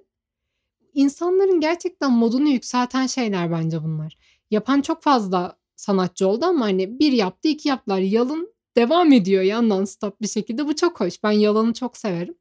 [0.93, 4.17] İnsanların gerçekten modunu yükselten şeyler bence bunlar.
[4.51, 7.99] Yapan çok fazla sanatçı oldu ama hani bir yaptı, iki yaptılar.
[7.99, 10.67] Yalın devam ediyor ya non-stop bir şekilde.
[10.67, 11.23] Bu çok hoş.
[11.23, 12.35] Ben Yalın'ı çok severim.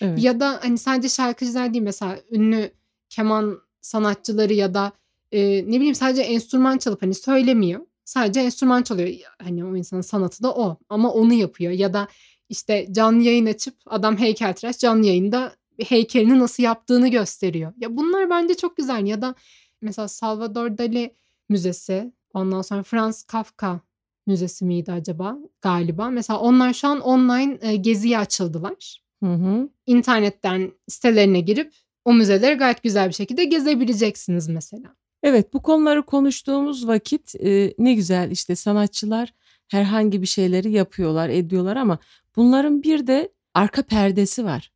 [0.00, 0.22] Evet.
[0.22, 2.70] Ya da hani sadece şarkıcılar değil mesela ünlü
[3.10, 4.92] keman sanatçıları ya da
[5.32, 7.80] eee, ne bileyim sadece enstrüman çalıp hani söylemiyor.
[8.04, 9.08] Sadece enstrüman çalıyor.
[9.42, 11.72] Hani o insanın sanatı da o ama onu yapıyor.
[11.72, 12.08] Ya da
[12.48, 15.52] işte canlı yayın açıp adam heykeltıraş canlı yayında
[15.86, 17.72] heykelini nasıl yaptığını gösteriyor.
[17.76, 19.06] Ya bunlar bence çok güzel.
[19.06, 19.34] Ya da
[19.82, 21.14] mesela Salvador Dali
[21.48, 23.80] Müzesi, ondan sonra Franz Kafka
[24.26, 25.38] Müzesi miydi acaba?
[25.60, 26.10] Galiba.
[26.10, 29.02] Mesela onlar şu an online eee, geziye açıldılar.
[29.22, 29.68] Hı hı.
[29.86, 31.72] İnternetten sitelerine girip
[32.04, 34.94] o müzeleri gayet güzel bir şekilde gezebileceksiniz mesela.
[35.22, 39.34] Evet, bu konuları konuştuğumuz vakit eee, ne güzel işte sanatçılar
[39.68, 41.98] herhangi bir şeyleri yapıyorlar, ediyorlar ama
[42.36, 44.72] bunların bir de arka perdesi var.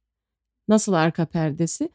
[0.68, 1.88] Nasıl arka perdesi?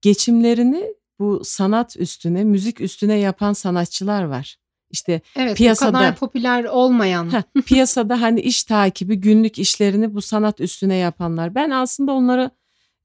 [0.00, 4.56] Geçimlerini bu sanat üstüne, müzik üstüne yapan sanatçılar var.
[4.90, 7.32] İşte Evet, bu kadar piyasada popüler olmayan.
[7.32, 11.54] Heh, piyasada hani iş takibi, günlük işlerini bu sanat üstüne yapanlar.
[11.54, 12.50] Ben aslında onlara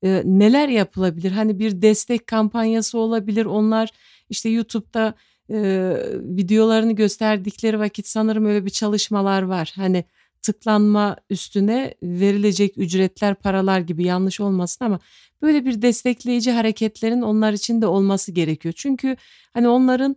[0.04, 1.32] e, neler yapılabilir?
[1.32, 3.46] Hani bir destek kampanyası olabilir.
[3.46, 3.90] Onlar
[4.30, 5.14] işte YouTube'da
[5.50, 5.58] e,
[6.22, 9.74] videolarını gösterdikleri vakit sanırım öyle bir çalışmalar var.
[9.76, 10.06] Hani
[10.42, 15.00] tıklanma üstüne verilecek ücretler, paralar gibi yanlış olmasın ama
[15.42, 18.74] böyle bir destekleyici hareketlerin onlar için de olması gerekiyor.
[18.78, 19.18] Çünkü
[19.54, 20.16] hani onların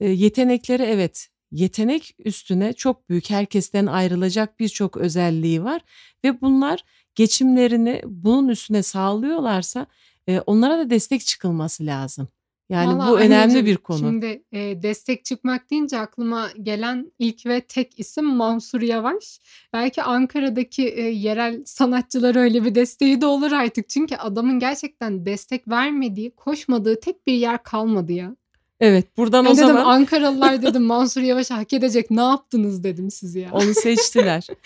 [0.00, 5.80] e, yetenekleri evet yetenek üstüne çok büyük herkesten ayrılacak birçok özelliği var
[6.24, 9.86] ve bunlar geçimlerini bunun üstüne sağlıyorlarsa
[10.28, 12.28] e, onlara da destek çıkılması lazım.
[12.68, 13.98] Yani Valla bu önemli anneciğim bir konu.
[13.98, 19.40] şimdi e, destek çıkmak deyince aklıma gelen ilk ve tek isim Mansur Yavaş.
[19.72, 23.88] Belki Ankara'daki e, yerel sanatçılara öyle bir desteği de olur artık.
[23.88, 28.36] Çünkü adamın gerçekten destek vermediği, koşmadığı tek bir yer kalmadı ya.
[28.80, 33.10] Evet buradan Ben o dedim zaman Ankaralılar dedim Mansur Yavaş hak edecek ne yaptınız dedim
[33.10, 33.48] siz ya.
[33.52, 34.46] onu seçtiler.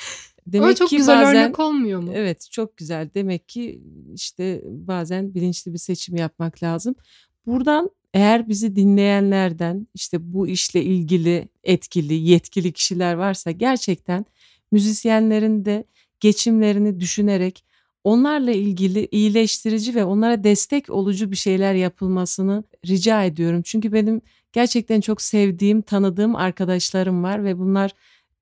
[0.46, 2.10] Ama Demek çok ki güzel bazen örnek olmuyor mu?
[2.14, 3.08] evet çok güzel.
[3.14, 3.82] Demek ki
[4.14, 6.94] işte bazen bilinçli bir seçim yapmak lazım.
[7.46, 14.24] Buradan eğer bizi dinleyenlerden işte bu işle ilgili etkili, yetkili kişiler varsa gerçekten
[14.72, 15.84] müzisyenlerin de
[16.20, 17.64] geçimlerini düşünerek
[18.04, 23.62] onlarla ilgili iyileştirici ve onlara destek olucu bir şeyler yapılmasını rica ediyorum.
[23.62, 24.20] Çünkü benim
[24.52, 27.90] gerçekten çok sevdiğim, tanıdığım arkadaşlarım var ve bunlar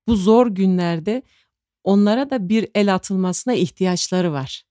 [0.07, 1.23] bu zor günlerde
[1.83, 4.63] onlara da bir el atılmasına ihtiyaçları var.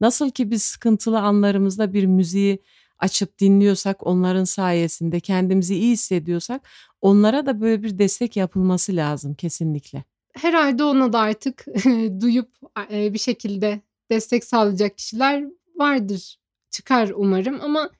[0.00, 2.58] Nasıl ki biz sıkıntılı anlarımızda bir müziği
[2.98, 6.68] açıp dinliyorsak onların sayesinde kendimizi iyi hissediyorsak
[7.00, 10.04] onlara da böyle bir destek yapılması lazım kesinlikle.
[10.34, 11.66] Herhalde ona da artık
[12.20, 12.48] duyup
[12.92, 15.44] e, bir şekilde destek sağlayacak kişiler
[15.76, 16.36] vardır.
[16.70, 17.90] Çıkar umarım ama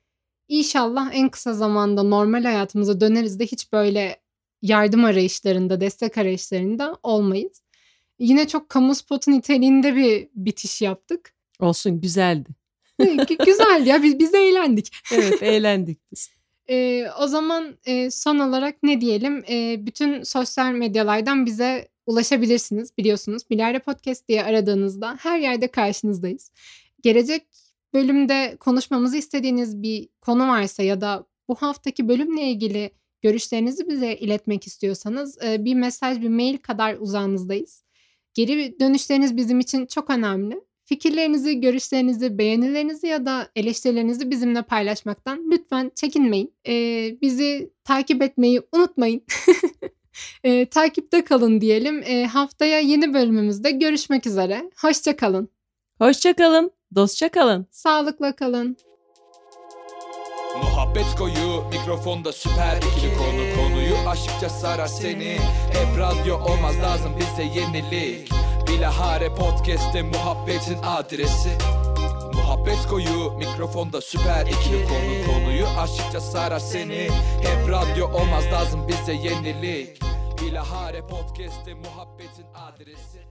[0.48, 4.20] inşallah en kısa zamanda normal hayatımıza döneriz de hiç böyle
[4.62, 7.62] yardım arayışlarında, destek arayışlarında olmayız.
[8.18, 11.34] Yine çok kamu spotu niteliğinde bir bitiş yaptık.
[11.60, 12.48] Olsun güzeldi.
[13.00, 14.92] G- Güzel ya biz, biz eğlendik.
[15.12, 16.30] Evet eğlendik biz.
[16.70, 19.44] Ee, o zaman e, son olarak ne diyelim?
[19.50, 23.42] Ee, bütün sosyal medyalardan bize ulaşabilirsiniz biliyorsunuz.
[23.50, 26.52] Bilardo Podcast diye aradığınızda her yerde karşınızdayız.
[27.02, 27.46] Gelecek
[27.94, 32.90] bölümde konuşmamızı istediğiniz bir konu varsa ya da bu haftaki bölümle ilgili
[33.22, 37.82] görüşlerinizi bize iletmek istiyorsanız bir mesaj, bir mail kadar uzağınızdayız.
[38.34, 40.60] Geri dönüşleriniz bizim için çok önemli.
[40.84, 46.54] Fikirlerinizi, görüşlerinizi, beğenilerinizi ya da eleştirilerinizi bizimle paylaşmaktan lütfen çekinmeyin.
[46.68, 49.22] Ee, bizi takip etmeyi unutmayın.
[50.44, 52.02] Ee, takipte kalın diyelim.
[52.02, 54.70] Ee, haftaya yeni bölümümüzde görüşmek üzere.
[54.80, 55.48] Hoşça kalın.
[55.98, 57.66] Hoşça kalın, dostça kalın.
[57.70, 58.76] Sağlıkla kalın.
[60.62, 65.38] Muhabbet koyu mikrofonda süper ikili konu konuyu aşıkça sarar seni
[65.72, 68.30] Hep radyo olmaz lazım bize yenilik
[68.68, 71.48] Bilahare podcast'te muhabbetin adresi
[72.34, 77.08] Muhabbet koyu mikrofonda süper ikili konu konuyu aşıkça sarar seni
[77.42, 80.09] Hep radyo olmaz lazım bize yenilik
[80.40, 83.29] Bilahare podcast'te muhabbetin adresi